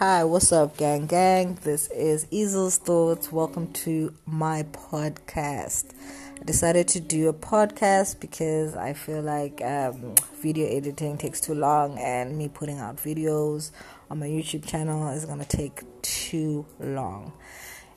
[0.00, 1.58] Hi, what's up, gang gang?
[1.62, 3.30] This is Easel's Thoughts.
[3.30, 5.92] Welcome to my podcast.
[6.40, 11.52] I decided to do a podcast because I feel like um, video editing takes too
[11.52, 13.72] long, and me putting out videos
[14.10, 17.34] on my YouTube channel is gonna take too long.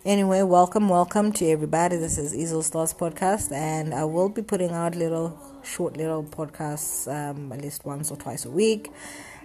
[0.03, 1.95] Anyway, welcome, welcome to everybody.
[1.95, 7.07] This is Easel's Thoughts podcast, and I will be putting out little, short little podcasts
[7.07, 8.91] um, at least once or twice a week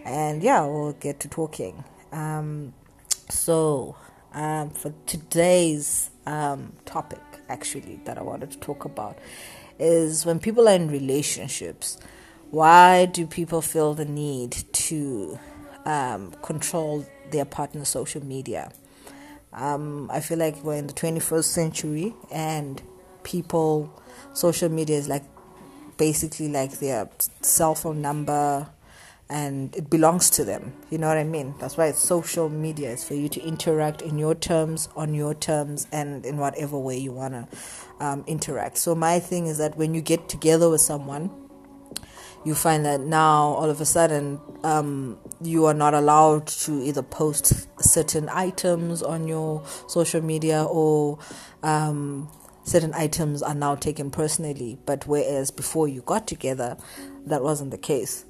[0.04, 1.84] and yeah, we'll get to talking.
[2.12, 2.72] Um,
[3.28, 3.96] so,
[4.32, 9.18] um, for today's um, topic, actually, that I wanted to talk about
[9.78, 11.98] is when people are in relationships,
[12.50, 15.38] why do people feel the need to
[15.84, 18.72] um, control their partner's social media?
[19.52, 22.82] Um, I feel like we're in the 21st century and
[23.22, 24.02] people,
[24.32, 25.24] social media is like
[25.96, 27.08] basically like their
[27.42, 28.68] cell phone number,
[29.30, 30.72] and it belongs to them.
[30.90, 31.54] You know what I mean?
[31.60, 32.92] That's why it's social media.
[32.92, 36.96] It's for you to interact in your terms, on your terms, and in whatever way
[36.96, 37.48] you want to
[38.00, 38.78] um, interact.
[38.78, 41.30] So, my thing is that when you get together with someone,
[42.44, 47.02] you find that now all of a sudden um, you are not allowed to either
[47.02, 51.18] post certain items on your social media or
[51.62, 52.30] um,
[52.64, 54.78] certain items are now taken personally.
[54.86, 56.76] But whereas before you got together,
[57.26, 58.24] that wasn't the case.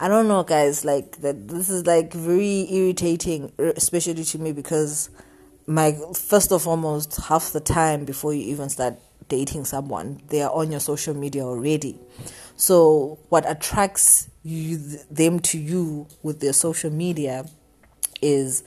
[0.00, 0.84] I don't know, guys.
[0.84, 5.10] Like that, this is like very irritating, uh, especially to me because
[5.66, 8.94] my first of almost half the time before you even start
[9.28, 11.98] dating someone, they are on your social media already.
[12.56, 14.78] So what attracts you
[15.10, 17.44] them to you with their social media
[18.22, 18.62] is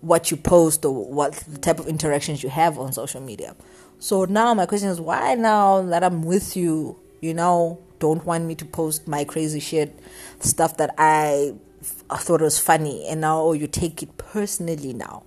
[0.00, 3.54] what you post or what type of interactions you have on social media.
[3.98, 8.44] So now my question is why now that I'm with you, you know, don't want
[8.44, 9.96] me to post my crazy shit,
[10.40, 15.22] stuff that I, thought was funny, and now oh, you take it personally now.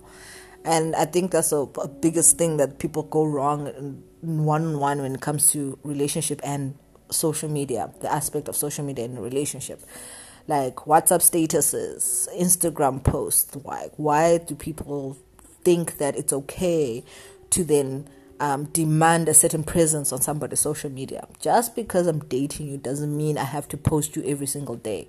[0.64, 5.02] And I think that's a, a biggest thing that people go wrong one on one
[5.02, 6.74] when it comes to relationship and
[7.10, 9.82] social media, the aspect of social media in a relationship.
[10.46, 13.56] Like WhatsApp statuses, Instagram posts.
[13.56, 15.16] Why why do people
[15.64, 17.02] think that it's okay
[17.50, 18.08] to then
[18.40, 21.26] um, demand a certain presence on somebody's social media.
[21.40, 25.08] Just because I'm dating you doesn't mean I have to post you every single day.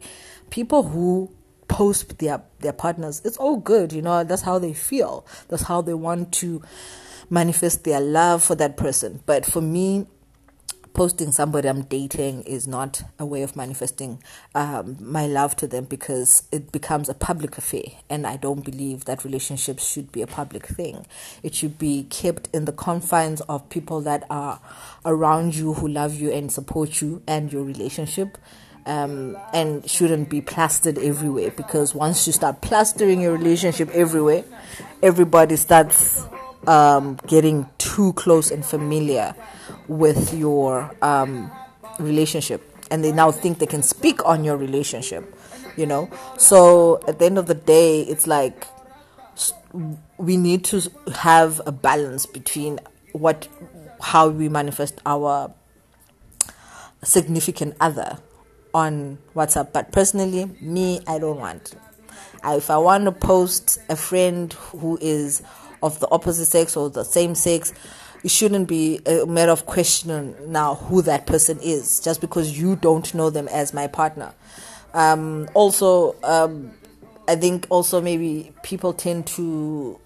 [0.49, 1.31] People who
[1.67, 4.23] post their their partners, it's all good, you know.
[4.23, 5.25] That's how they feel.
[5.47, 6.61] That's how they want to
[7.29, 9.21] manifest their love for that person.
[9.25, 10.05] But for me,
[10.95, 14.23] posting somebody I'm dating is not a way of manifesting
[14.55, 17.83] um, my love to them because it becomes a public affair.
[18.09, 21.05] And I don't believe that relationships should be a public thing.
[21.43, 24.61] It should be kept in the confines of people that are
[25.05, 28.37] around you who love you and support you and your relationship.
[28.87, 34.43] Um, and shouldn't be plastered everywhere because once you start plastering your relationship everywhere,
[35.01, 36.23] everybody starts
[36.67, 39.35] um, getting too close and familiar
[39.87, 41.51] with your um,
[41.99, 42.61] relationship
[42.91, 45.35] and they now think they can speak on your relationship
[45.77, 48.67] you know so at the end of the day it's like
[50.17, 50.81] we need to
[51.15, 52.79] have a balance between
[53.11, 53.47] what
[54.01, 55.53] how we manifest our
[57.03, 58.17] significant other
[58.73, 59.71] on WhatsApp.
[59.71, 61.73] But personally, me, I don't want.
[62.45, 65.41] if I want to post a friend who is
[65.81, 67.73] of the opposite sex or the same sex,
[68.23, 72.75] it shouldn't be a matter of questioning now who that person is just because you
[72.75, 74.33] don't know them as my partner.
[74.93, 76.71] Um, also, um,
[77.27, 79.99] I think also maybe people tend to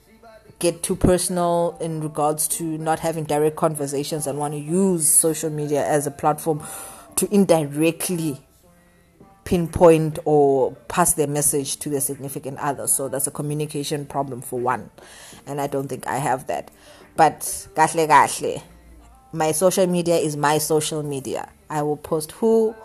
[0.59, 5.49] get too personal in regards to not having direct conversations and want to use social
[5.49, 6.61] media as a platform
[7.15, 8.41] to indirectly
[9.49, 12.85] pinpoint or pass their message to their significant other.
[12.85, 14.91] So that's a communication problem for one.
[15.47, 16.69] And I don't think I have that.
[17.17, 18.61] But kahle kahle,
[19.33, 21.49] my social media is my social media.
[21.67, 22.75] I will post who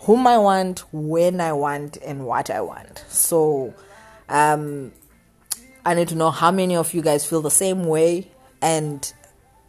[0.00, 3.02] whom I want, when I want, and what I want.
[3.08, 3.72] So
[4.28, 4.92] um,
[5.86, 9.10] I need to know how many of you guys feel the same way and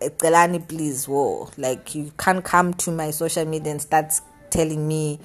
[0.01, 4.11] Telani please whoa like you can't come to my social media and start
[4.49, 5.19] telling me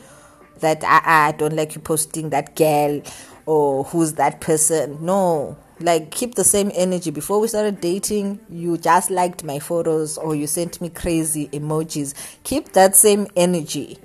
[0.60, 3.02] that I, I don't like you posting that girl
[3.46, 5.04] or who's that person.
[5.04, 7.10] No, like keep the same energy.
[7.10, 12.14] Before we started dating, you just liked my photos or you sent me crazy emojis.
[12.44, 13.98] Keep that same energy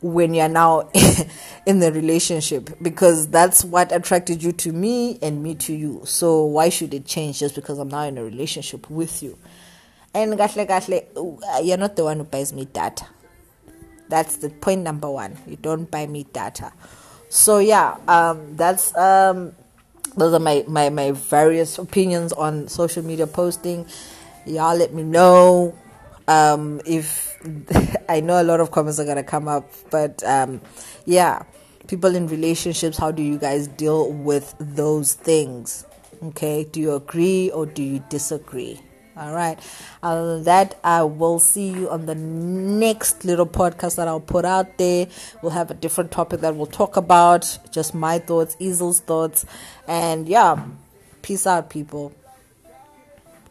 [0.00, 0.90] when you're now
[1.66, 6.02] in the relationship because that's what attracted you to me and me to you.
[6.04, 9.38] So why should it change just because I'm now in a relationship with you?
[10.12, 13.06] And gahle gahle, uh, you're not the one who buys me data.
[14.08, 15.36] That's the point number one.
[15.46, 16.72] You don't buy me data.
[17.28, 19.54] So yeah, um, that's um,
[20.16, 23.86] those are my, my, my various opinions on social media posting.
[24.46, 25.76] Y'all let me know
[26.28, 27.36] um, if
[28.08, 30.60] I know a lot of comments are gonna come up, but um,
[31.04, 31.42] yeah,
[31.88, 35.84] people in relationships, how do you guys deal with those things?
[36.22, 38.80] Okay, do you agree or do you disagree?
[39.16, 39.58] All right.
[40.02, 44.44] Other than that, I will see you on the next little podcast that I'll put
[44.44, 45.06] out there.
[45.40, 49.46] We'll have a different topic that we'll talk about, just my thoughts, Easel's thoughts,
[49.86, 50.64] and yeah,
[51.22, 52.12] peace out, people.